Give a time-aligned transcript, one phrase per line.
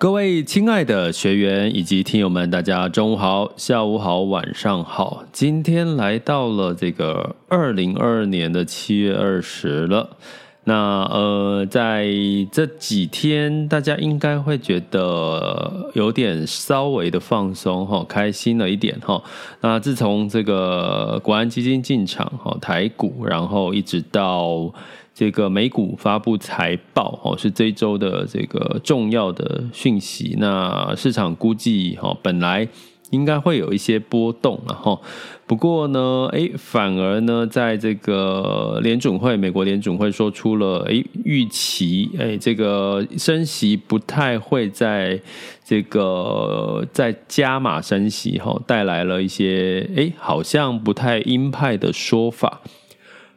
[0.00, 5.24] 各位亲爱的学员以及听友们，大家中午好、下午好、晚上好。
[5.30, 10.16] 今天来到了这个二零二二年的七月二十了。
[10.64, 12.08] 那呃，在
[12.50, 19.22] 这几天，大家应该会觉得有点稍微的放松哈，开心了一点哈。
[19.60, 24.72] 那自从这个国安基金进场哈，台股，然后一直到。
[25.14, 30.36] 这个美股发布财报哦，是这一周的这个重要的讯息。
[30.38, 32.66] 那市场估计哦，本来
[33.10, 34.98] 应该会有一些波动了哈。
[35.46, 45.20] 不过呢，哎，反而呢，在这个联准会，美国联准会说出了哎预期，哎，这个升息不太会在
[45.64, 52.60] 这个在加码升息哈，带来了一些哎，好像不太鹰派的说法。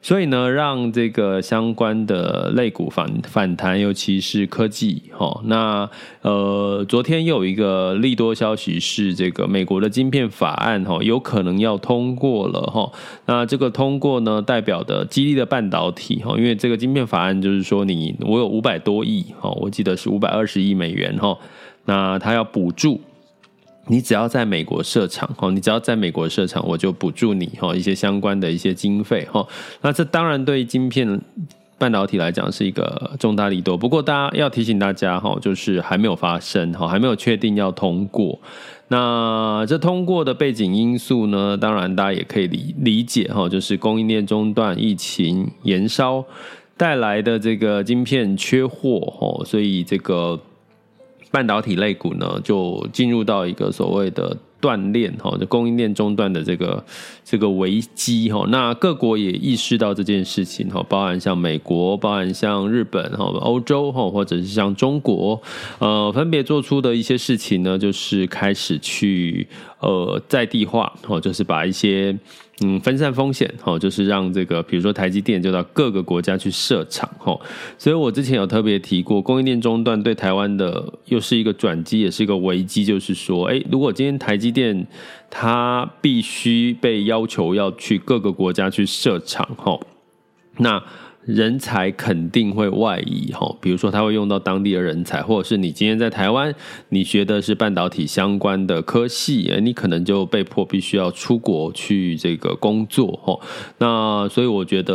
[0.03, 5.89] 所以呢，让这个相关的类股反反弹，尤其是科技，哈，那
[6.23, 12.91] 呃，昨天又有一个利多消息是，这个美国的晶片法案，哈，有可能要通过了，哈。
[13.27, 21.37] 那这个通过呢，代表的激励的半导体，哈，因为这个晶片法案就是说，你我有五百多亿，哈，我记得是五百二十亿美元，哈，
[21.85, 22.99] 那它要补助。
[23.87, 29.45] 你只要在美国设厂，哈，你只要在美国设厂，我就补助你，哈，一些相关的一些经费，哈。
[29.81, 31.19] 那这当然对晶片
[31.77, 33.77] 半导体来讲是一个重大利多。
[33.77, 38.39] 不过大家要提醒大家，哈，就是还没有发生，哈，还没有确定要通过。
[38.87, 46.23] 那这通过的背景因素呢，当然大家也可以理理解，哈，就是供应链中断、疫情延烧
[46.77, 50.39] 带来的这个晶片缺货，哈，所以这个。
[51.33, 56.85] 半导体类股呢，就进入到一个所谓的断链哈，就供应链中断的这个
[57.25, 58.45] 这个危机哈。
[58.49, 65.41] 那各国也意识到这件事情哈，包含像美国，包含像日本哈、欧洲哈，或者是像中国，
[65.79, 69.47] 呃，分别做出的一些事情呢，就是开始去
[69.79, 72.15] 呃在地化，哦，就是把一些。
[72.63, 77.39] 嗯，分散风险，哦，就是让这个，比如说台积电就到各个国家去设厂，哦，
[77.77, 84.87] 所以我之前有特别提过，供应链中断对台湾的又是一个转机，也是一个危机，就是说，哎，如果今天台积电
[85.29, 89.79] 它必须被要求要去各个国家去设厂，哦，
[90.57, 90.81] 那。
[91.25, 96.53] 人才肯定会外移哈，比如说他会用到当地的人才，或者是你今天在台湾，
[96.89, 103.39] 你学的是半导体相关的科系，你可能就被迫必须要出国去这个工作哈。
[103.77, 104.93] 那所以我觉得，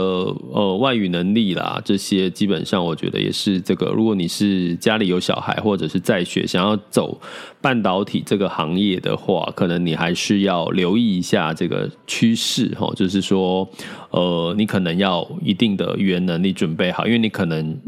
[0.53, 3.87] 呃，外语能力啦，这些基本上我觉得也是这个。
[3.87, 7.19] 如果你是家里有小孩，或者是在学想要走
[7.61, 13.69] 半导体这个行业的话，可能你还是要留意一下这个趋势哈，就是说，
[14.11, 16.19] 呃，你可能要一定的语言。
[16.29, 17.79] 能力准备好，因为你可能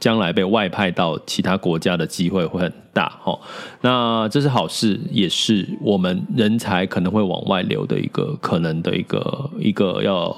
[0.00, 3.38] 将来被外派到其他国家的机会会很大哈。
[3.82, 10.34] 那这是好事，也是我们人才可能会往外流的一个可能的一个一个要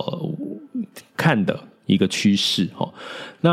[1.17, 1.59] 看的
[1.89, 2.89] 一个趋势哈。
[3.41, 3.51] 那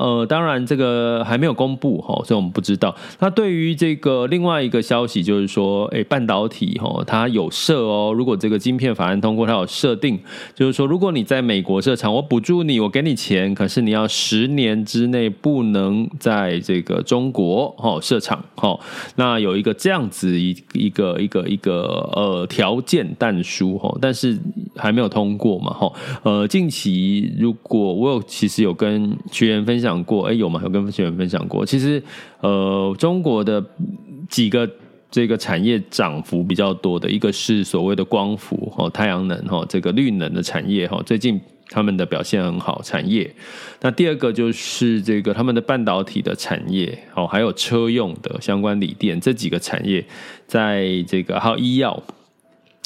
[0.00, 2.96] 呃，当然这个还没有公布哈，所以我们不知道。
[3.18, 8.14] 那对于这个另外一个消息，就是说，哎，半导体哈，它有设哦。
[8.16, 10.18] 如果这个晶片法案通过，它有设定，
[10.54, 18.80] 就是说，如果你在美国设厂，我补助你，我给你钱，可是你要十年之内不能在这个中国哈设厂哈。
[19.16, 24.38] 那有一个这样子一一个一个一个呃条件但书哈，但是
[24.74, 25.92] 还没有通过嘛哈。
[26.22, 30.60] 呃，近期如过我有其实有跟学员分享过，哎，有吗？
[30.64, 31.64] 有跟学员分享过。
[31.64, 32.02] 其实，
[32.40, 33.64] 呃，中国的
[34.28, 34.68] 几个
[35.10, 43.30] 这个产业涨幅比较多的，一个是所谓的光伏哦，太阳能哈，这个绿能的产业哈，最近他们的表现很好，产业。
[43.82, 50.04] 那第二个就是这个他们的半导体的产业哦，还有车用的相关锂电这几个产业，
[50.46, 52.02] 在这个还有医药。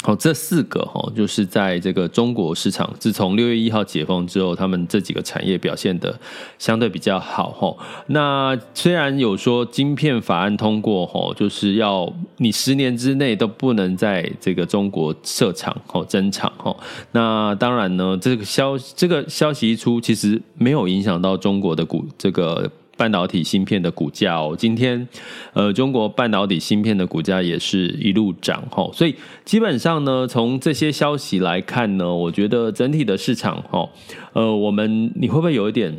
[0.04, 6.12] 好，这四个哈，就是在这个中国市场，自从六月一号解封之后，他们这几个产业表现得
[6.58, 7.76] 相对比较好哈。
[8.08, 16.76] 那虽然有说晶片法案通过哈，就是要你十年之内都不能在这个中国设厂哦，增厂哈。
[17.12, 22.68] 那当然呢，这个消这个消息一出，其实没有影响到中国的股这个。
[22.96, 25.08] 半导体芯片的股价哦，今天，
[25.52, 33.88] 呃，中国半导体芯片的股价也是一路涨哈，所以基本上呢，从这些消息来看呢，我觉得整体的市场哈，
[34.34, 35.96] 呃，我们你会不会有一点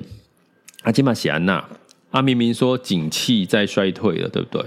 [0.83, 1.63] 阿基玛喜安娜
[2.11, 4.63] 阿明明说景气在衰退了，对不对？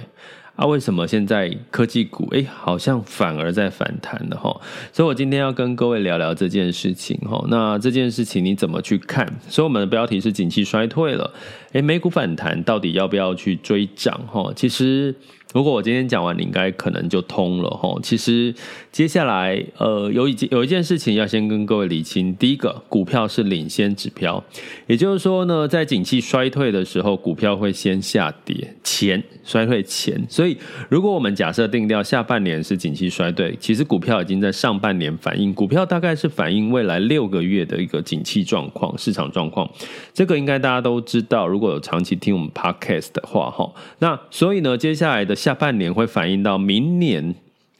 [0.56, 4.58] 啊，为什么现在科技股哎，好像反而在反弹了哈？
[4.92, 7.44] 所以我今天要跟各位聊聊这件事情哈。
[7.48, 9.30] 那这件事情你怎么去看？
[9.48, 11.32] 所以我们的标题是“景气衰退了”，
[11.72, 14.52] 哎，美股反弹到底要不要去追涨哈？
[14.56, 15.14] 其实。
[15.56, 17.98] 如果我今天讲完，你应该可能就通了齁。
[18.02, 18.54] 其实
[18.92, 22.34] 接下来，呃，有一件有一件事情要先跟各位理清。
[22.34, 24.44] 第一个，股票是领先指标，
[24.86, 30.22] 也就是说呢，在景气衰退的时候，股票会先下跌，前衰退前。
[30.28, 30.58] 所以，
[30.90, 39.66] 如果我们假设定调下半年是景气衰退，其实股票已经在上半年反映，股票大概是反映未来六个月的一个景气状况、市场状况。
[40.12, 41.48] 这个应该大家都知道。
[41.48, 45.34] 如果有长期听我们 Podcast 的话，哈，那所以呢，接下来的。
[45.46, 47.32] 下半年会反映到明年，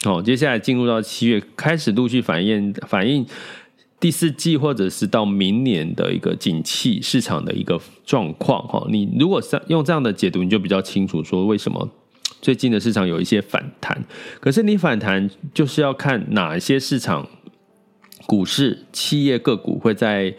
[0.05, 3.27] 哦，接下来进入到七月，开始陆续反映反映
[3.99, 11.91] 第四季或者是到明年的一个景气市场的一个状况，哈，你如果是用这样的解读，你就比较清楚说为什么
[12.41, 14.05] 最近的市场有一些反弹。
[14.39, 17.29] 可是你反弹就是要看哪些市场、
[18.27, 20.33] 股市、企业个股会在。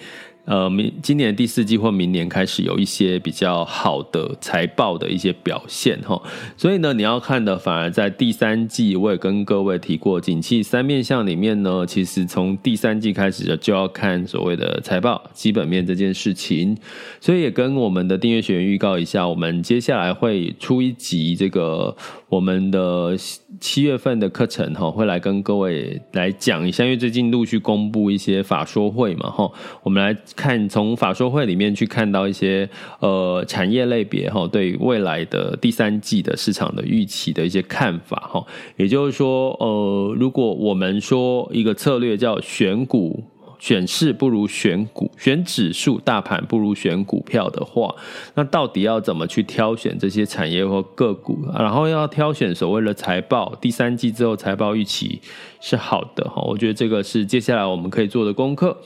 [0.47, 6.21] 呃，明今年第四季或明年开始有一些比较好的财报的一些表现哈，
[6.55, 16.77] 所以呢，你要看的反而在第三季，我也跟各位提过，景气三面向里面呢，其实从第三季开始就要看所谓的财报基本面这件事情，
[17.19, 21.93] 所以也跟我们的订阅学员预告一下，我们接下来会出一集这个。
[22.29, 23.15] 我们的
[23.59, 29.49] 七月份的课程哈，会来跟各位来讲一下，因为最近陆续公布一些法说会嘛哈，
[29.81, 32.69] 我们来看从法说会里面去看到一些
[32.99, 38.45] 呃产业类别哈，对未来的第三季的市场的预期的一些看法哈，
[38.75, 43.23] 也就是说呃，如果我们说一个策略叫选股。
[43.59, 47.95] 选市不如选股，选指数大盘不如选股票的话，
[48.35, 51.37] 那到底要怎么去挑选这些产业或个股？
[51.57, 55.19] 然后要挑选所谓的财报，第三季之后财报预期
[55.59, 56.41] 是好的哈。
[56.47, 58.77] 我觉得这个是接下来我们可以做的功课。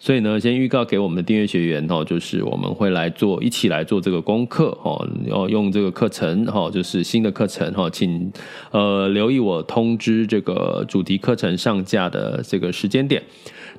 [0.00, 8.30] 所以呢，先预告给我们的订阅学员哈，就是我们会来做，一起来做这个功课哈，要用这个课程哈，就是新的课程哈，请
[8.70, 13.20] 呃留意我通知这个主题课程上架的这个时间点。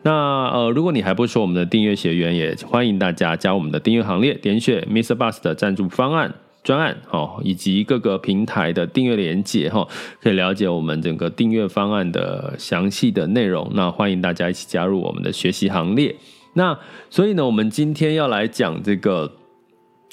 [0.02, 0.12] 那
[0.50, 9.88] 呃，如果你还不是我们的订阅学员，也欢迎大家加我们的订阅行列，点选 miss Bus 的赞助方案专案哦，以及各个平台的订阅连接哈，
[10.22, 13.70] 可以了解我们整个订阅方案的详细的内容。
[13.74, 16.16] 那欢迎大家一起加入我们的学习行列。
[16.54, 16.78] 那
[17.10, 19.39] 所以呢，我们今天要来讲这个。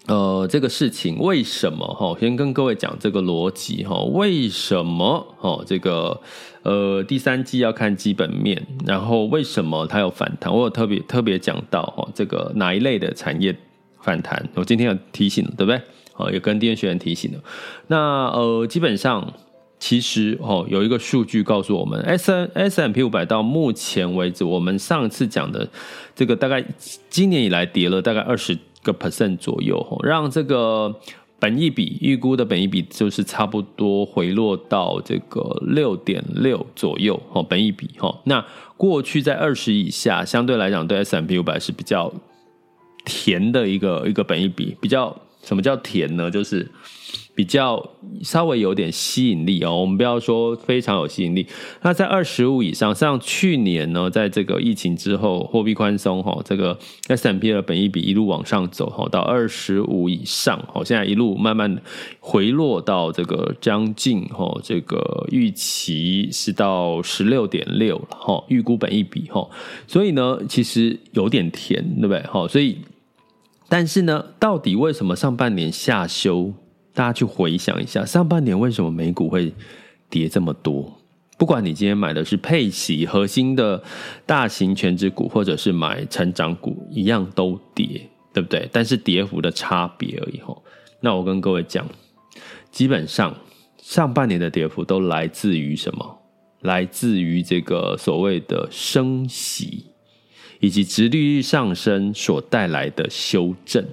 [0.06, 2.16] 呃，这个事情为什么哈？
[2.20, 5.60] 先跟各位讲这个逻辑哈，为什么哈？
[5.66, 6.20] 这个
[6.62, 10.52] 呃，第三季要看基本面，然后为什么它有反弹？
[10.52, 13.56] 我有特别特别讲到哈，这个哪一类的产业
[14.00, 14.48] 反弹？
[14.54, 15.80] 我今天有提醒，对不对？
[16.14, 17.40] 哦，也跟订阅学员提醒了。
[17.88, 19.34] 那呃，基本上
[19.80, 25.68] 其实哦，有一个数据告诉我们，S N S M P 五百到目前为止，我们上次讲的
[26.14, 26.64] 这个大概
[27.10, 28.56] 今年以来跌了大概二十。
[28.86, 30.94] 个 percent 左右，让这个
[31.38, 38.20] 本益比预估的本益比就是差不多回落到这个六点六左右，哦，本益比哈。
[38.24, 38.44] 那
[38.76, 42.12] 过去在二十以下，相对来讲对 S&P 五百是比较
[43.04, 46.30] 甜的一个一个本益比，比较什么叫甜呢？
[46.30, 46.70] 就是。
[47.36, 47.90] 比较
[48.22, 51.46] 稍微有点吸引力哦，我们不要说非常有吸引力。
[51.82, 56.78] 那在二十五以上，像去年呢，在这个疫情之后，货币宽松哈，这个
[57.08, 61.82] S M P 的本益比一路往上走哈，到二十五以上，好，现在一路慢慢
[62.20, 69.46] 回落到这个将近哈，这个预期是到十六点六了哈，预估本益比哈，
[69.86, 72.22] 所以呢，其实有点甜，对不对？
[72.28, 72.78] 好，所以
[73.68, 76.54] 但是呢，到底为什么上半年下修？
[76.96, 79.52] 大家去回想一下，上半年为什么美股会
[80.08, 80.98] 跌这么多。
[81.36, 83.82] 不管你今天买的是配息核心的
[84.24, 88.66] 大型全值股，或者是买成长股，一样都跌，对不对？
[88.72, 90.64] 但是跌幅的差别而已吼。
[91.00, 91.86] 那我跟各位讲，
[92.70, 93.36] 基本上
[93.76, 96.18] 上半年的跌幅都来自于什么？
[96.62, 99.84] 来自于这个所谓的升息
[100.60, 103.84] 以及殖利率上升所带来的修正。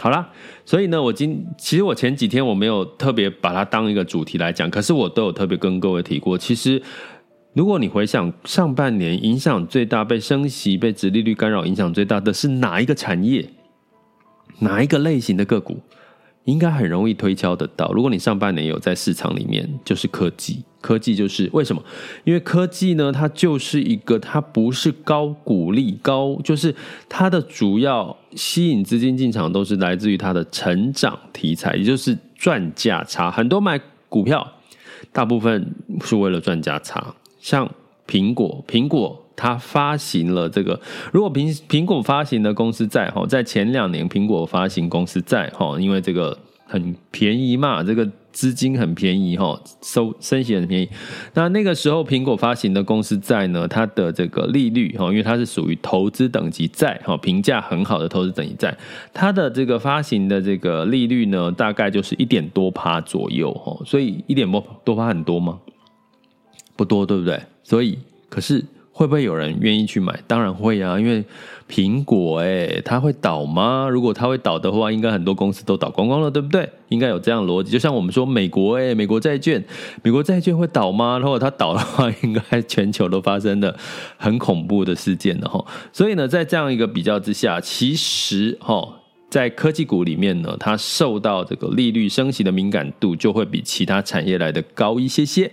[0.00, 0.30] 好啦，
[0.64, 6.38] 所以呢，我今其实我前几天我没有特别把它当一个主题来讲，可是我都有特别跟各位提过。
[6.38, 6.80] 其实，
[7.52, 13.44] 如果你回想上半年影响最大、被升息、被殖利率干扰影响最大的是哪一个产业，
[14.60, 15.80] 哪一个类型的个股？
[16.48, 17.92] 应该很容易推敲得到。
[17.92, 21.84] 如果你上半年有在市场里面，就是科技，科技就是为什么？
[22.24, 26.74] 因为科技呢，它就是一个，它不是高股利高，就是
[27.06, 33.30] 它的主要吸引资金进场都是来自于它的成长题材，也就是赚价差。
[33.30, 33.78] 很多买
[34.08, 34.54] 股票，
[35.12, 37.14] 大部分是为了赚价差。
[37.38, 37.70] 像
[38.06, 39.27] 苹果，苹果。
[39.40, 40.80] 它发行了这个，
[41.12, 50.88] 如果苹苹果发行的公司债哈，在前两年苹果发行公司债哈，因为这个很便宜嘛，这个资金很便宜哈，收升息很便宜。
[51.34, 58.76] 那那个时候苹果发行的公司债呢，它的这个利率哈，因为它是属于投资等级债哈，评价很好的投资等级债，
[59.14, 65.60] 它的这个发行的这个利率呢，大概就是一点多趴左右哈，所以一点多多趴很多吗？
[66.74, 67.40] 不多，对不对？
[67.62, 67.96] 所以
[68.28, 68.64] 可是。
[68.98, 70.18] 会不会有人愿意去买？
[70.26, 71.24] 当然会啊，因为
[71.70, 73.88] 苹果诶，它会倒吗？
[73.88, 76.68] 如果它会倒的话，应该很多公司都倒光光了，对不对？
[76.88, 77.70] 应该有这样逻辑。
[77.70, 79.64] 就像我们说美国诶，美国债券，
[80.02, 81.16] 美国债券会倒吗？
[81.16, 83.72] 如果它倒的话，应该全球都发生的
[84.18, 85.64] 很恐怖的事件了哈。
[85.92, 88.96] 所以呢，在这样一个比较之下，其实哈。
[89.30, 95.52] 在科技股里面呢，它受到这个利率升息的敏感度就会比其他产业来的高一些些，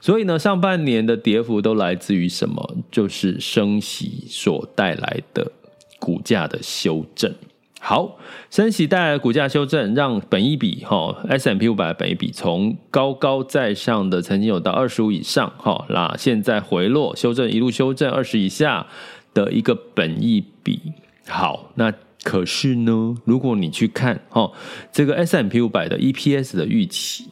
[0.00, 2.76] 所以呢，上半年的跌幅都来自于什么？
[2.90, 5.50] 就是升息所带来的
[5.98, 7.34] 股价的修正。
[7.80, 8.18] 好，
[8.50, 18.86] 升息带来的股价修正，让本益比哈 S M P 五百的本益比从高高在上的曾经有到二十五以上哈，那现在回落修正一路修正二十以下
[19.32, 20.80] 的一个本益比。
[21.26, 21.92] 好，那。
[22.24, 24.52] 可是呢，如果你去看哦，
[24.92, 27.26] 这个 S M P 五百的 EPS 的预期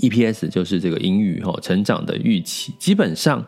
[0.00, 3.44] ，EPS 就是这个英语哈成长的预期，基本上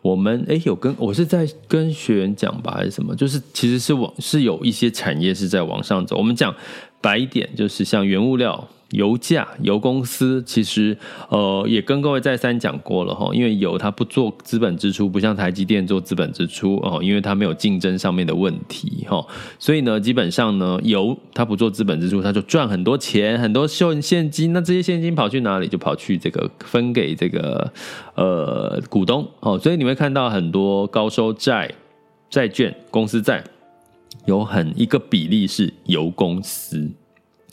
[0.00, 3.14] 我们诶有跟我是在跟学员讲吧，还是什么？
[3.14, 6.16] 就是其实是往是有一些产业是在往上走。
[6.16, 6.54] 我们讲
[7.02, 8.66] 白一点，就是像原物料。
[8.92, 10.94] 油价、油公司其实，
[11.30, 19.26] 呃，也跟各位再三讲过了哈，因为油它不做资本支出，不像台积电做资本支出哦，因为它没有竞争上面的问题哈，
[19.58, 25.66] 所以呢，基本上呢，油它不做资本支出，它就赚很多钱，很多现现金，那这些现金跑去哪里？
[25.66, 27.72] 就跑去这个分给这个
[28.14, 31.72] 呃股东哦，所以你会看到很多高收债、
[32.28, 33.42] 债券、公司债，
[34.26, 36.90] 有很一个比例是油公司，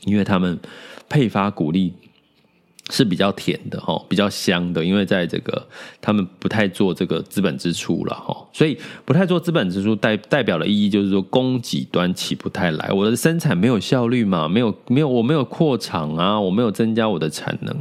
[0.06, 0.60] 因为他们。
[1.12, 1.92] 配发股利
[2.92, 5.68] 是比较甜的哈，比较香的，因为在这个
[6.00, 17.76] 他们不太做这个资本支出了哈，所以不太做资本支出代代表的意义就是说供给端起不太来，我的生产没有效率嘛，没有没有我没有扩厂啊，我没有增加我的产能，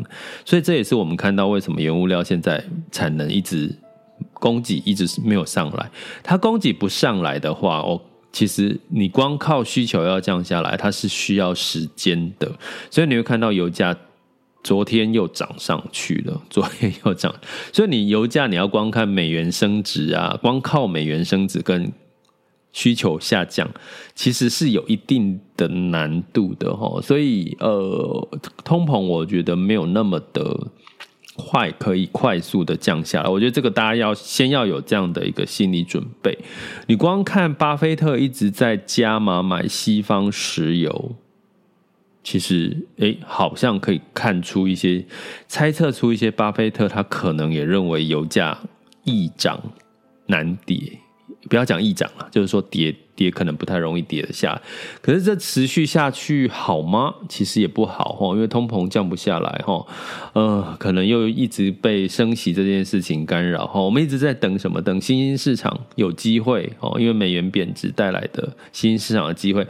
[0.46, 3.70] 所以这也是我们看到为什么原物料现在产能一直
[4.32, 5.90] 供给一直是没有上来，
[6.22, 8.07] 它供给不上来的话我。
[8.32, 12.50] 其实你光靠需求要降下来，它是需要时间的，
[12.90, 13.96] 所以你会看到油价
[14.62, 17.34] 昨天又涨上去了， 昨天又涨，
[17.72, 21.90] 所以你油价你要光看美元升值啊，光靠美元升值跟
[22.72, 23.68] 需求下降，
[24.14, 28.28] 其实是有一定的难度的齁，所以呃，
[28.62, 30.68] 通膨我觉得没有那么的。
[31.38, 36.36] 快可以快速的降下来，我觉得这个大家要先要有这样的一个心理准备。
[36.88, 41.14] 你光看巴菲特一直在加码买西方石油，
[42.24, 45.06] 其实诶，好像可以看出一些
[45.46, 48.58] 猜测出一些巴菲特他可能也认为油价
[49.04, 49.62] 易涨
[50.26, 50.98] 难跌。
[51.48, 54.60] 不要讲易涨了，就是说跌跌可能不太容易跌得下。
[55.00, 57.14] 可是这持续下去好吗？
[57.28, 59.86] 其实也不好哈，因为通膨降不下来哈，
[60.32, 63.80] 呃，可能又一直被升息这件事情干扰哈。
[63.80, 64.82] 我们一直在等什么？
[64.82, 69.66] 等新兴市场有机会哦，因为美元贬值带来的新兴市场的机会，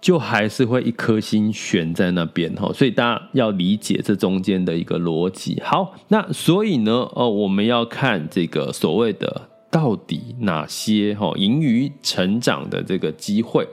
[0.00, 2.70] 就还是会一颗心悬在那边哈。
[2.74, 5.62] 所以大家要理解这中间的一个逻辑。
[5.64, 9.49] 好，那所以呢，哦，我们要看这个所谓的。
[9.70, 13.66] 到底哪些哈盈余成长的这个机会？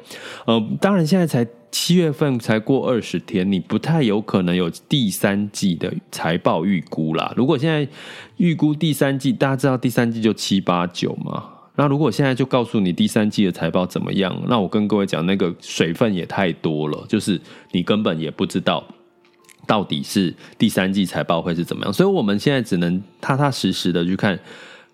[0.46, 7.34] 呃，当然现在才七月份才过二十天，你不太有可能有第三季的财报预估啦。
[7.36, 7.88] 如果现在
[8.38, 11.44] 预估第三季，大家知道第三季就七八九嘛。
[11.76, 18.84] 那如果现在就告诉你第三季的财报怎么样，那我跟各位讲，那个水分也太多了，就是你根本也不知道
[19.66, 21.92] 到底是第三季财报会是怎么样。
[21.92, 24.40] 所以我们现在只能踏踏实实的去看。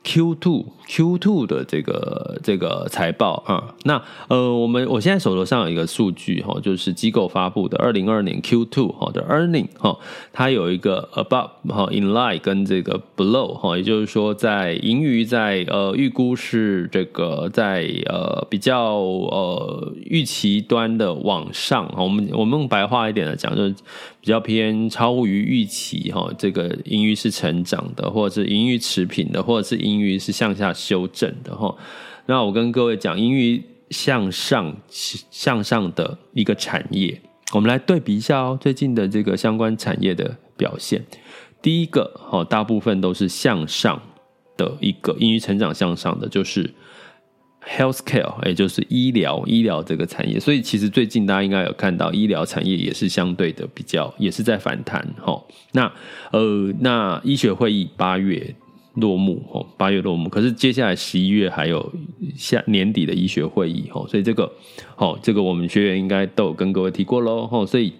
[0.03, 9.97] Q two Q two 的这个这个财报啊、那呃，我们我现在手头上有一个数据哈，就是机构发布的二零二二年 Q two 哈的 earning 哈，
[10.33, 23.75] 它有一个 above 哈 in line 跟这个 below 哈，也就是说在盈余在呃预估是这个在呃比较呃预期端的往上，我们我们用白话一点的讲，就是
[24.23, 31.75] 比较偏超于预期哈，这个盈余是成长的，或者是盈余持平的，或者是盈盈余是向下修正的哈，
[32.25, 41.05] 那我跟各位讲，盈余向上向上的一个产业，我们来对比一下哦，最近的这个相关产业的表现。
[41.61, 44.01] 第一个哈，大部分都是向上
[44.55, 46.73] 的一个盈余成长向上的，就是
[47.67, 50.39] healthcare，也就是医疗医疗这个产业。
[50.39, 55.43] 所以其实最近大家应该有看到，医疗产业也是相对的比较，也是在反弹哈。
[55.71, 55.91] 那
[56.31, 58.55] 呃，那医学会议八月。
[58.97, 60.29] 落幕哦，八月落幕。
[60.29, 61.91] 可是接下来十一月还有
[62.37, 64.43] 下年底的医学会议哦，所以这个
[64.97, 67.91] 哦，这个我们学员应该都有跟各位提过喽哦，所以。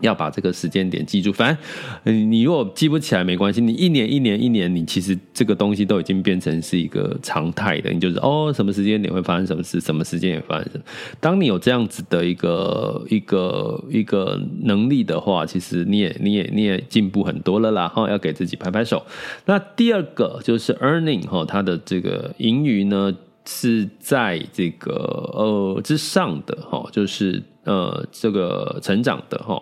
[0.00, 1.56] 要把这个时间点记住，反
[2.04, 10.84] 正你如果记不起来没关系，你一年一年一年，你其实这个东西都已经变成是一个常态的，你就是哦，什么时间点会发生什么事，什么时间点发生什么。
[11.20, 19.04] 当你有这样子的一个一个一个能力的话，其实你也你也你也进步很多了啦哈，要给自己拍拍手。
[19.46, 23.14] 那第二个就是 earning 哈，它的这个盈余呢
[23.46, 24.92] 是在这个
[25.34, 29.60] 呃之上的哈，就是呃这个成长的哈。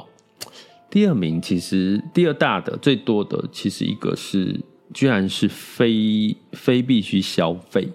[0.91, 4.61] 第二名其实第二大的最多的其实一个是，
[4.95, 7.89] 居然是非非必须消费，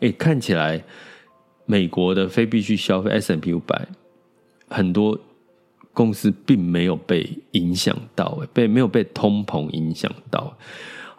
[0.00, 0.82] 哎，看起来
[1.66, 3.86] 美国的非必须消费 S&P 五百
[4.68, 5.18] 很多
[5.92, 10.56] 公司并没有被影响到，诶，被没有被通膨影响到。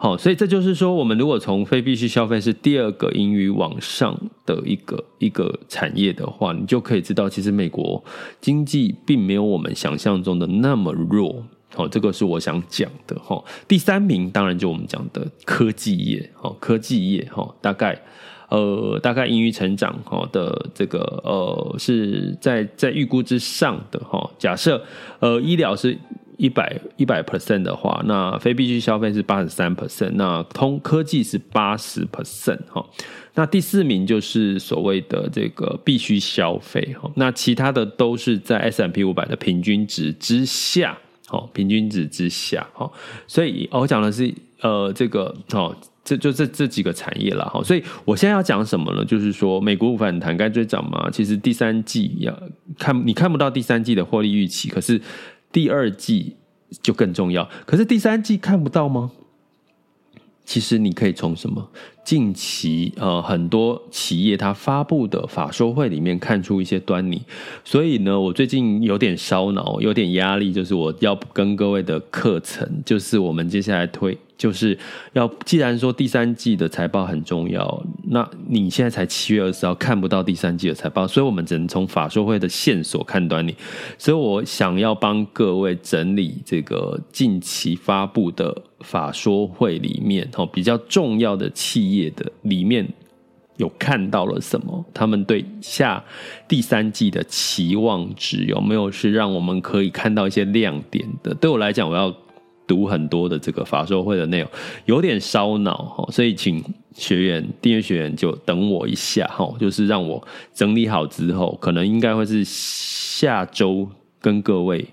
[0.00, 8.04] 好，所以这就是说，我们如果从非必需消费是第二个盈余往上的一个一个产业的话，你就可以知道，其实美国
[8.40, 11.44] 经济并没有我们想象中的那么弱。
[11.74, 13.18] 好，这个是我想讲的。
[13.18, 16.30] 哈，第三名当然就我们讲的科技业。
[16.32, 18.00] 好，科技业哈，大概
[18.50, 24.30] 呃，大概盈余成长哈的这个呃是在在预估之上的哈。
[24.38, 24.80] 假设
[25.18, 25.98] 呃医疗是。
[26.38, 32.84] 一百一百 percent 的话，那非必需消费是八十三 percent，那通科技是八十 percent 哈。
[33.34, 40.96] 那第四名就是所谓的这个必需消费哈，那其他的都是在 S M P 五百的平均值之下，
[41.26, 42.64] 好，平均值之下，
[43.26, 45.74] 所以我讲的是呃这个哦，
[46.04, 47.60] 这就这这几个产业了哈。
[47.64, 49.04] 所以我现在要讲什么呢？
[49.04, 52.32] 就是说美国反弹该追涨嘛，其实第三季要
[52.78, 55.00] 看你看不到第三季的获利预期，可是。
[55.50, 56.36] 第二季
[56.82, 59.10] 就更重要，可是第三季看不到吗？
[60.44, 61.70] 其实你可以从什么
[62.08, 67.20] 近期呃很多企业它发布的法说会里面看出一些端倪，
[67.66, 74.16] 所以呢，我最近有点烧脑，有点压力，就是我要跟各位的课程，就是我们接下来推。
[74.38, 74.78] 就是
[75.14, 83.52] 要，既然说第三季的财报很重要，那你现在才七月二十号看不到第三季的财报，所以我们只能从法说会的线索看端倪。
[83.98, 92.88] 所以我想要帮各位整理这个近期发布的法说会里面哦，比较重要的企业的里面
[93.56, 94.84] 有看到了什么？
[94.94, 96.02] 他们对下
[96.46, 101.34] 第三季的期望值有没有是让我们可以看到一些亮点的？
[101.34, 102.14] 对我来讲，我要。
[102.68, 104.50] 读很多的这个法说会的内容，
[104.84, 113.88] 有点烧脑哈，所以请学员订阅学员就等我一下哈，就是让我整理好之后，可能应该会是下周
[114.20, 114.86] 跟各位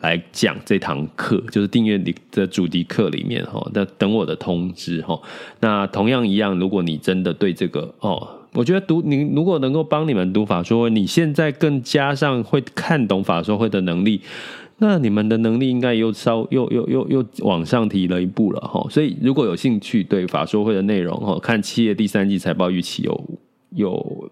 [0.00, 1.98] 来讲这堂课，就是订阅
[2.30, 5.20] 的主题课里面哈，那等我的通知哈。
[5.60, 14.20] 那同样一样，如果你真的对这个哦，我觉得读你如果能够帮你们读法说，你现在更加上会看懂法说会的能力。
[14.80, 23.38] 那你们的能力应该又稍又又又又往上提了一步了哈，所以如果有兴趣对法说会的内容哈，看企业第三季财报预期有
[23.74, 24.30] 有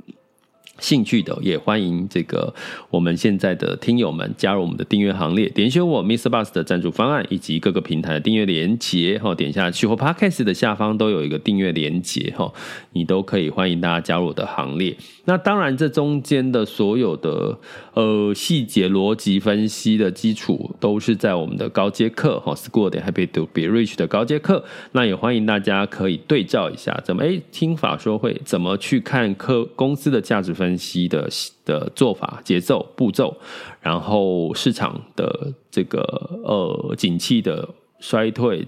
[0.78, 2.54] 兴趣的也欢迎这个
[2.90, 6.28] 我们现在的听友们加入我们的订阅行列，点选我 Mr.
[6.28, 12.52] Bus 的赞助方案以及各个平台的订阅连接哈，点下去或 Podcast 的下方都有一个订阅连接哈，
[12.92, 14.96] 你都可以欢迎大家加入我的行列。
[15.24, 17.58] 那当然，这中间的所有的
[17.94, 24.64] 呃细节逻辑分析的基础都是在我们的高阶课哈，School 点 Happy to be Rich 的高阶课。
[24.92, 30.65] 那也欢迎大家可以对照一下，怎么哎听法说会怎么去看科公司的价值分。
[30.66, 31.28] 分析的
[31.64, 33.36] 的做法、节奏、步骤，
[33.80, 36.00] 然后市场的这个
[36.42, 37.68] 呃景气的
[38.00, 38.66] 衰退、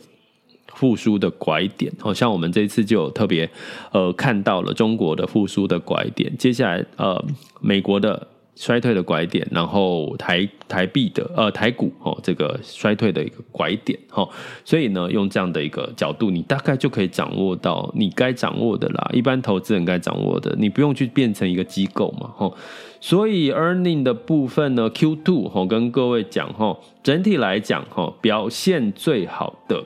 [0.74, 3.50] 复苏的拐点，好像我们这次就特别
[3.90, 7.24] 呃看到了中国的复苏的拐点，接下来呃
[7.60, 8.28] 美国的。
[8.60, 14.28] 衰退的拐点，然后台台币的呃台股哦，这个衰退的一个拐点哈，
[14.64, 19.10] 所以呢，用这样的一个角度，你大概就可以掌握到你该掌握的啦。
[19.12, 22.52] 一般投资人该掌握的，你不用去变成一个机构嘛哈。
[23.00, 29.84] 所以 earning 的部分呢，Q two 哈，跟各位讲哈，整体来讲哈，表现最好的，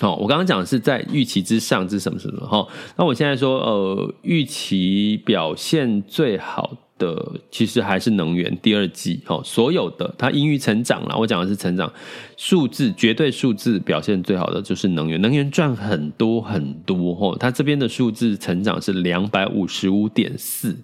[0.00, 7.32] 好，我刚刚讲的是在预期之上是什么什么哈，那我现在说呃，预期表现最好的。
[7.50, 11.90] 其实还是能源第二季哦，所有的它盈余成长了，我讲的是成长
[12.36, 20.76] 数字，绝对数字表现最好的就是能源，能源赚很多很多哦，它这边的数字成长是两百五十五点四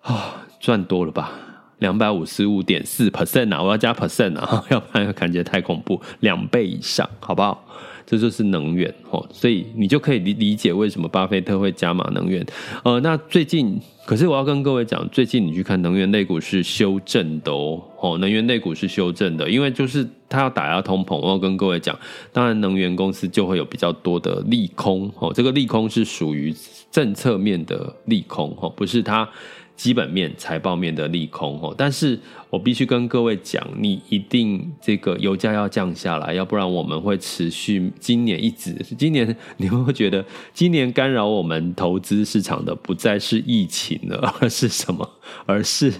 [0.00, 1.32] 啊，赚多了吧？
[1.78, 7.66] 两百五十五点四 percent 啊，我要加 percent 啊， 要不然感觉太恐怖，两倍以上，好不好？
[8.10, 12.44] 这就是能源哦，所以你就可以理理解为什么巴菲特会加码能源。
[12.82, 21.16] 呃，那最近可是我要跟各位讲，最近你去看能源类股是修正的哦，哦，能源类股是修正的，因为就是它要打压通膨。
[21.20, 21.96] 我要跟各位讲，
[22.32, 26.52] 当然能源公司就会有比较多的利空哦，这个利空是属于
[26.90, 29.28] 政策面的利空哦，不是它。
[29.80, 38.74] 基本面、财报面的利空哦，但是我必须跟各位讲，你一定这个油价要降下来，要不然我们会持续今年一直。
[38.98, 45.08] 今年 你们会觉得，今年干扰我们投资市场的不再是疫情了，而 是什么？
[45.46, 45.90] 而是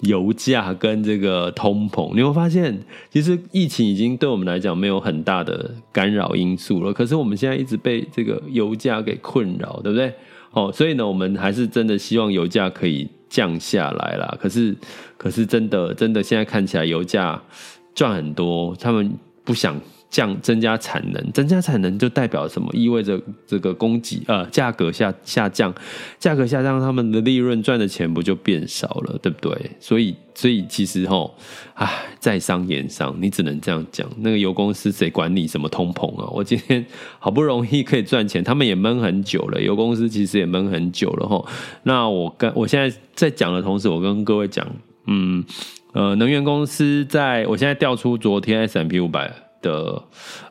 [0.00, 2.14] 油价跟这个通膨。
[2.14, 10.12] 你会发现，其实疫情已经对我们来讲没有很大的干扰因素了，可是我们现在一直被这个油价给困扰，对不对？
[10.54, 14.38] 哦，所以呢，我们还是真的希望油价可以降下来啦。
[14.40, 14.74] 可是，
[15.16, 17.40] 可是真的，真的现在看起来油价
[17.94, 19.12] 赚很多，他们
[19.44, 19.80] 不想。
[20.14, 22.70] 降增加产能，增加产能就代表什么？
[22.72, 25.74] 意味着这个供给呃价格下下降，
[26.20, 29.72] 价格下降，他们的利润赚的钱不就变少了，对不对？
[29.80, 31.34] 所以所以其实吼，
[31.74, 34.08] 唉，在商言商，你只能这样讲。
[34.18, 36.30] 那个油公司谁管你什么通膨啊？
[36.32, 36.86] 我今天
[37.18, 39.60] 好不容易可以赚钱，他们也闷很久了。
[39.60, 41.44] 油公司其实也闷很久了齁。
[41.82, 44.64] 那我跟我现在在讲的同时，我跟各位讲，
[45.08, 45.44] 嗯
[45.92, 49.43] 呃，能源公司在我现在调出昨天 S&P 五百。
[49.64, 50.02] 的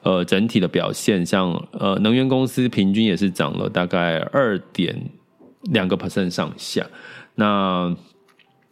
[0.01, 5.09] 呃整体的表现，像呃能源公司平均也是涨了大概二点
[5.71, 6.83] 两个 percent 上下。
[7.35, 7.95] 那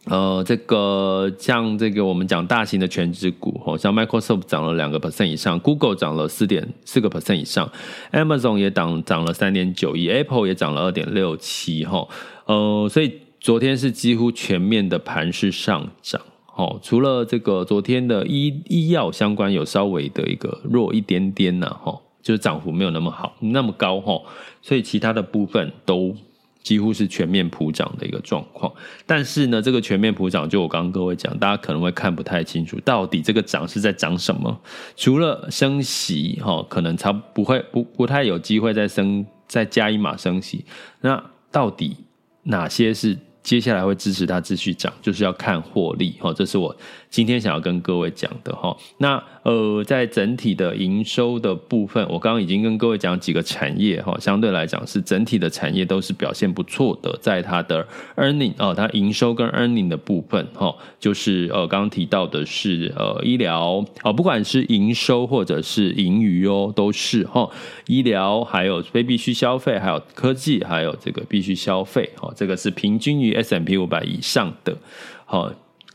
[0.06, 7.70] 呃这个像这个我们讲大型的全职股，哦，像 Microsoft 涨了两个 percent 以上，Google 涨了四点四个 percent 以上
[8.10, 12.08] ，Amazon 也涨涨了三点九一，Apple 也涨了二点六七，哈，
[12.46, 16.20] 呃，所以昨天是几乎全面的盘势上涨。
[16.54, 24.20] 哦，除了这个昨天的医医药相关有稍微的一个弱一点点呐，哈，就是涨幅没有那么好，那么高哈，
[24.60, 26.14] 所以其他的部分都
[26.62, 28.70] 几乎是全面普涨的一个状况。
[29.06, 34.60] 但是呢，这个全面普涨，就我刚刚各位讲，大家可能会看不太清楚，到底这个涨是在涨什么？
[34.94, 40.66] 除了升息哈，可能差不会不不太有机会再升再加一码升息，
[41.00, 41.96] 那到底
[42.42, 43.16] 哪些是？
[43.42, 46.74] 接下来会支持它继续涨，就是要看获利哈，这是我
[47.10, 48.76] 今天想要跟各位讲的哈。
[48.98, 57.84] 那呃，在整体的营收的部分，我刚刚已经跟各位讲几个产业哈，相对来讲是整体的产业都是表现不错的，在它的
[58.16, 67.50] earning 哦，它营收跟 earning 的部分哈，就是呃刚刚提到的是呃医疗哦，不管是营收或者是盈余哦，都是哈，
[67.88, 74.76] 医疗还有非必需消费，还有科技，还有这个必须消费哈，这个是平均于 S&P 五百以上的，
[75.24, 75.52] 好，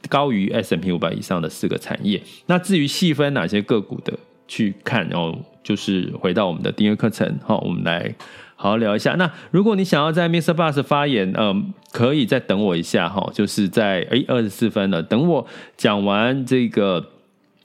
[0.10, 2.22] 高于 S&P 五百以上的四个产业。
[2.46, 4.14] 那至于细分哪些个股的
[4.48, 8.16] 去看，然后就是回到我们的订阅课程，好，我们来
[8.56, 9.14] 好好聊一下。
[9.16, 10.54] 那如果你想要在 Mr.
[10.54, 15.46] Bus 发言，嗯，可以再等我一下哈，就是在诶二十四分了，等我
[15.76, 17.06] 讲完这个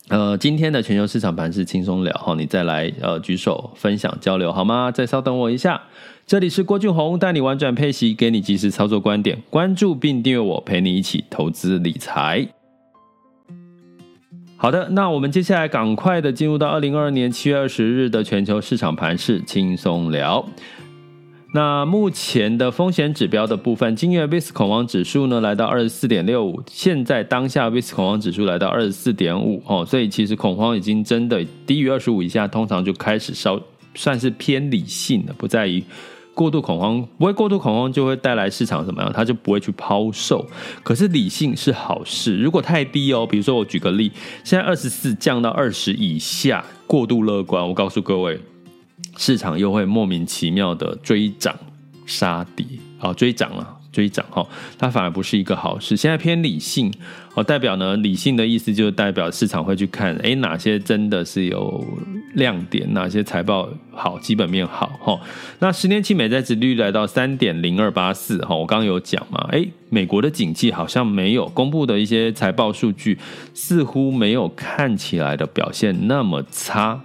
[0.09, 4.91] 呃今天的全球市场盘是轻松聊哈，你再来呃举手分享交流好吗？
[4.91, 5.81] 再稍等我一下。
[6.27, 9.43] 这里是郭俊宏，带你玩转配息，给你及时操作观点。
[9.51, 12.49] 关注并订阅我，陪你一起投资理财。
[14.57, 20.47] 好的，那我们接下来赶快的进入到二零二二年七月二十日的全球市场盘势轻松聊。
[21.55, 33.61] 那目前的风险指标的部分，今日 VIX 恐慌指数呢来到二十四点六五，现在当下 VIX 恐慌指数来到二十四点五哦，所以其实恐慌已经真的低于二十五以下，通常就开始稍
[33.95, 35.85] 算是偏理性了，不在于
[36.35, 40.47] 过度恐慌，不会过度恐慌就会带来市场怎么样，它就不会去抛售。
[40.83, 44.11] 可是理性是好事，如果太低哦，比如说我举个例，
[44.43, 48.41] 现在二十四降到二十以下，过度乐观，我告诉各位。
[49.19, 51.55] 市场又会莫名其妙的追涨
[52.07, 52.65] 杀跌，
[53.01, 54.45] 哦，追涨了，追涨哈，
[54.79, 55.97] 它反而不是一个好事。
[55.97, 56.93] 现在偏理性，
[57.35, 61.85] 哦，代表呢，理性的意思就是代表市场会去看，诶，哪些真的是有
[62.35, 65.21] 亮点，哪些财报好，基本面好，哈。
[65.59, 73.19] 那十年期美债殖率来到三点零二八四，哈，我刚刚有讲嘛，诶，美国的景气好像没有公布的一些财报数据，
[73.53, 77.03] 似乎没有看起来的表现那么差。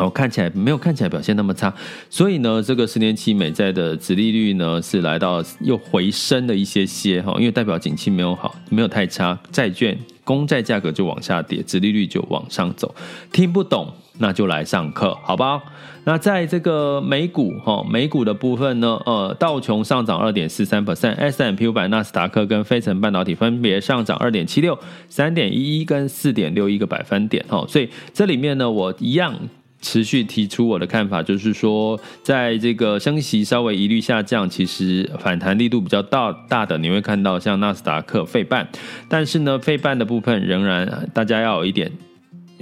[0.00, 1.72] 哦，看起来没有看起来表现那么差，
[2.08, 12.94] 所以呢，这个十年期美债的殖利率呢是来到又回升了一些些哈，因为代表景气没有好，没有太差，债券公债价格就往下跌，殖利率就往上走。
[13.30, 15.62] 听不懂那就来上课，好不好？
[16.04, 24.78] 那在这个美股哈，美股的部分呢，呃，道琼上涨二点四三 percent，S&P 五百、纳斯达克跟费城半导体分别上涨二点七六、
[25.10, 29.34] 三点一一跟四点六一个百分点哈，所以这里面呢，我一样。
[29.80, 38.68] 持续提出我的看法，就是说，在这个升息稍微疑虑下降，其实反弹力度比较大大的，你会看到像纳斯达克、费半，
[39.08, 41.90] 但是呢，费半的部分仍然大家要有一点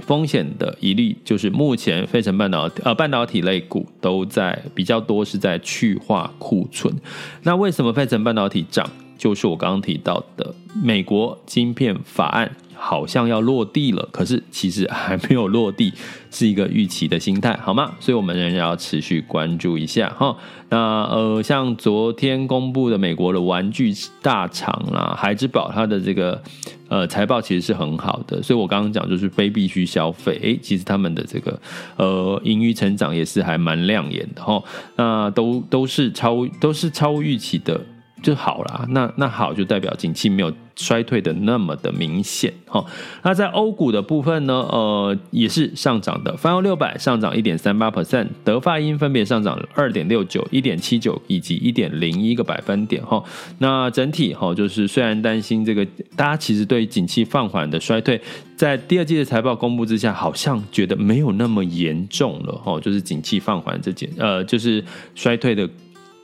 [0.02, 6.94] 风险的疑虑，就是目前费城半导呃半导体类股都在比较多是在去化库存。
[7.42, 8.88] 那为什么费城半导体涨？
[9.18, 12.50] 就是我刚刚提到的美国晶片法案。
[12.80, 15.92] 好像要落地了，可是其实还没有落地，
[16.30, 17.92] 是一个预期的心态，好吗？
[17.98, 20.36] 所以我们仍然要持续关注一下哈。
[20.68, 26.40] 那呃，像昨天公布的美国的玩具大厂啦，孩之宝它的这个
[26.88, 31.60] 呃财报其实是很好的，所以我刚刚讲就是非必需消费，诶，其实他们的这个
[31.96, 34.62] 呃盈余成长也是还蛮亮眼的哈。
[34.94, 37.80] 那都都是超都是超预期的。
[38.22, 42.84] 就好啦，那那好就代表景气没有衰退的那么的明显哈。
[43.22, 53.22] 那在欧股的部分呢，呃，也是上涨的，泛欧六百上涨一点三八 percent，德发英分别上涨二点六九、一点七九以及一点零一个百分点哈。
[53.58, 58.20] 那整体哈，就是虽然担心这个，大家其实对景气放缓的衰退，
[58.56, 65.68] 在第二季的财报公布之下，好像觉得没有那么严重了哈，就是景气放缓这件，呃，就是衰退的。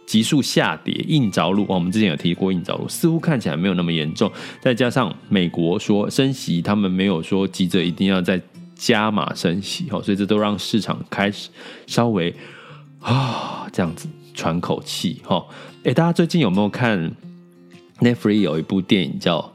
[0.06, 1.64] 急速下跌，硬着陆。
[1.68, 4.30] 我们之前有提过硬着陆，似乎看起来没有那么严重。
[4.60, 8.40] 再加上美国说升息，他们没有说急着一定要再
[8.74, 11.48] 加码升息，哦所以这都让市场开始
[11.86, 12.34] 稍微
[13.00, 15.20] 啊这样子喘口气。
[15.24, 15.44] 哈，
[15.84, 17.10] 哎，大家最近有没有看
[18.00, 19.38] Netflix 有一部电影叫《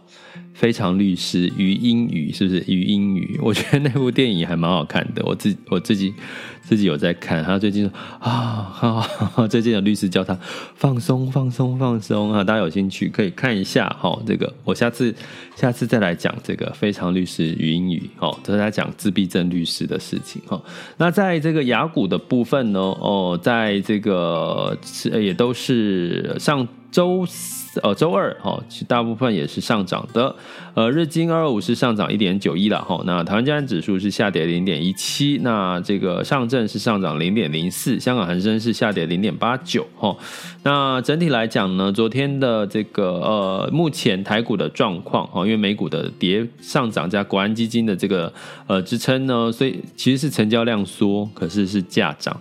[0.59, 2.31] 非常律师禹英语》？
[2.35, 3.39] 是不是禹英语？
[3.41, 6.13] 我觉得那部电影还蛮好看的，我自我自己。
[6.61, 10.37] 自己有在看，他最近说啊，哈哈，最近有律师叫他
[10.75, 14.21] 放松、放松、放松啊，大家有兴趣可以看一下哈。
[14.23, 15.15] 这个我下次
[15.55, 20.61] 下次再来讲这个非常律师禹英语哦，这是在讲自闭症律师的事情哈。
[20.97, 30.35] 那在这个雅股的部分呢，哦，在这个是也都是上周四呃周二哈，其大部分也是上涨的。
[30.73, 33.01] 呃，日经二二五是上涨一点九一了哈。
[33.05, 35.39] 那台湾加权指数是下跌零点一七。
[35.43, 40.15] 那这个上证是上涨零点零四，香港恒生是下跌零点八九哈。
[40.63, 48.31] 那整体来讲呢，昨天的这个呃，目前台股的状况哈，因为美股的跌上涨加国安基金的这个
[48.67, 52.39] 呃支撑呢，所以其实是成交量缩，可是是价涨，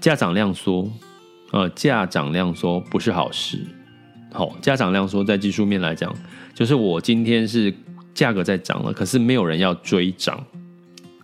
[0.00, 0.90] 价涨量缩，
[1.52, 3.58] 呃，价涨量缩不是好事。
[4.32, 6.14] 好，家长量说在技术面来讲，
[6.54, 7.72] 就是我今天是
[8.14, 10.42] 价格在涨了，可是没有人要追涨。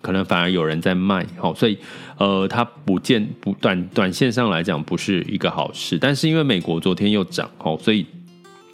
[0.00, 1.76] 可能反而有人在卖，好，所以，
[2.18, 8.06] 呃，它不见不短短线上来讲不是一个好事，但是因为美国昨天又涨，好，所以。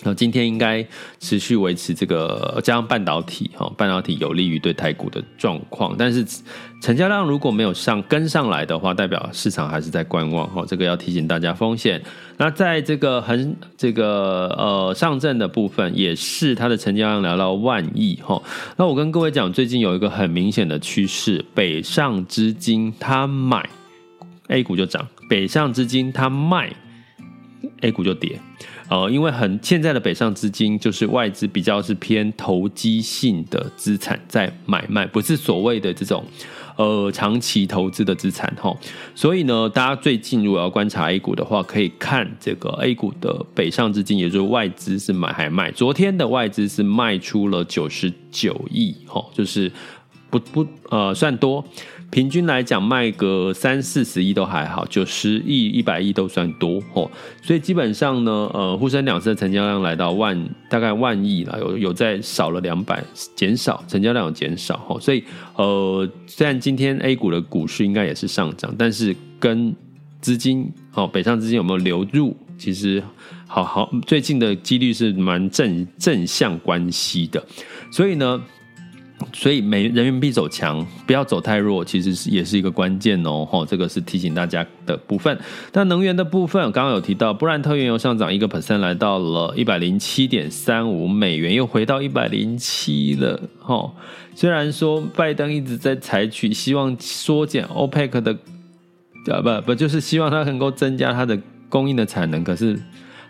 [0.04, 0.86] 那今天应该
[1.18, 5.96] 持续维持这个，加上半导体哈，半导体有利于对台股的状况。
[5.98, 6.24] 但是
[6.82, 10.62] 成交量如果没有上跟上来的话，代表市场还是在观望哈。
[10.68, 12.02] 这个要提醒大家风险。
[12.36, 18.42] 那在这个很这个呃上证的部分，也是它的成交量来到万亿哈。
[18.76, 23.66] 那我跟各位讲，最近有一个很明显的趋势，北上资金它买
[24.48, 26.70] ，A 股就涨；北上资金它卖
[27.80, 28.38] ，A 股就跌。
[28.88, 36.22] 呃，因为很现在的北上资金就是外资比较是偏投机性的资产在买卖，不是所谓的这种
[36.76, 38.76] 呃长期投资的资产哈。
[39.14, 45.70] 所以呢，大家最近如果要观察 A 股的话，可以看这个 A 股的北上资金，也就是外资是买还卖。
[45.72, 49.72] 昨天的外资是卖出了九十九亿哈，就是
[50.28, 51.64] 不不呃算多。
[52.14, 57.10] 平均来讲，卖个三四十亿都还好，九十亿、一百亿都算多哦。
[57.42, 63.02] 所以基本上呢，呃，沪深两市的成交量来到万，大概万亿了，有有在少了两百，
[63.34, 65.00] 减少成交量有减少哦。
[65.00, 65.24] 所以
[65.56, 69.74] 呃，虽然今天 A 股的股市应该也是上涨，但是跟
[70.20, 73.02] 资金哦，北上资金有没有流入，其实
[73.48, 77.44] 好好最近的几率是蛮正正向关系的。
[77.90, 78.40] 所以呢。
[79.32, 83.46] 所以美人民币走强，不要走太弱，其实是也是一个关键哦。
[83.48, 85.38] 吼，这个是提醒大家的部分。
[85.72, 93.40] 那能源的部分，刚刚有提到，布兰特原油上涨一个 percent，来到了一百零七点三五美元，又回到一百零七了。
[93.60, 93.94] 吼，
[94.34, 98.32] 虽然说拜登一直在采取希望缩减 OPEC 的，
[99.32, 102.78] 啊不不，就是希望它能够增加它的供应的产能，可是。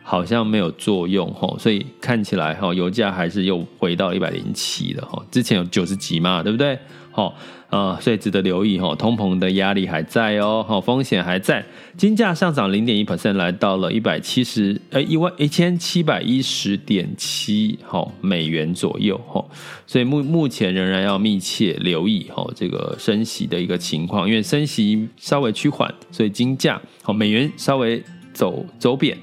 [0.07, 5.21] 好像没有作用吼，所以看起来哈，油价还是又回到一百零七了哈。
[5.31, 6.79] 之前有九十几嘛，对不对？
[7.11, 7.35] 好
[7.71, 8.95] 啊，所以值得留意哈。
[8.97, 11.65] 通膨的压力还在哦，好，风险还在。
[11.97, 19.43] 金价上涨零点一 percent，来到了一百七十呃一万一千七百一十点七好美元左右哈。
[19.87, 28.03] 所以目目前仍然要密切留意哈这个升息的一个情况，因为升息稍微趋缓，所以金价好美元稍微
[28.35, 29.17] 走走贬。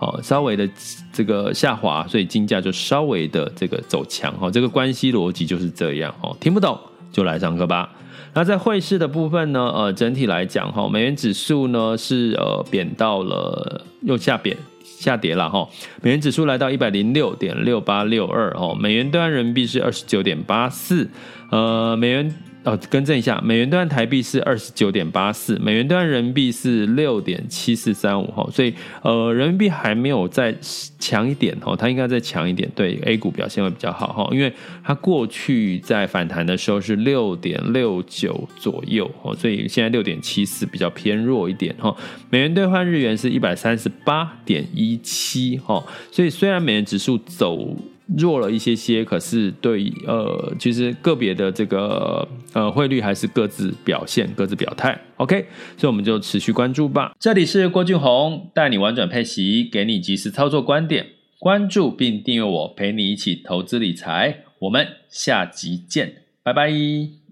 [0.00, 0.68] 好，稍微的
[1.12, 4.32] 这个下滑，所以金价就稍微的这个走强。
[4.38, 6.14] 哈，这个关系逻辑就是这样。
[6.22, 6.78] 哦，听不懂
[7.10, 7.90] 就来上课吧。
[8.32, 9.60] 那在汇市的部分呢？
[9.74, 15.50] 呃，整体来讲，哈，美元指数呢是呃贬到了又下贬下跌了。
[15.50, 15.68] 哈，
[16.00, 18.52] 美元指数来到一百零六点六八六二。
[18.52, 21.10] 哦，美元兑换人民币是二十九点八四。
[21.50, 22.32] 呃，美元。
[22.64, 30.54] 哦，更正一下，美元兑台币是二十九点八四，美元兑人民币是六点七四三五哈，所以呃，人民币还没有再
[30.98, 41.96] 强一点哈，它应该再强一点，对 A 股表现会比较好哈，因为它过去在反弹的时候是六点六九左右哈，所以现在六点七四比较偏弱一点哈。
[42.28, 47.76] 美元兑换日元是一百三十八点一七哈，所以虽然美元指数走。
[48.16, 54.98] 弱了一些些，可是对呃，其实个别的这个呃汇率还是各自表现、各自表态。
[55.16, 57.14] OK，所以我们就持续关注吧。
[57.18, 61.06] 这里是郭俊宏，带你玩转配息，给你及时操作观点。
[61.38, 64.44] 关注并订阅我，陪你一起投资理财。
[64.60, 67.27] 我们下集见，拜拜。